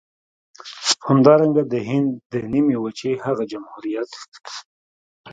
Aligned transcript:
همدارنګه 1.07 1.63
د 1.71 1.75
هند 1.89 2.11
د 2.31 2.33
نيمې 2.51 2.77
وچې 2.83 3.11
هغه 3.25 3.43
جمهوريت. 3.51 4.11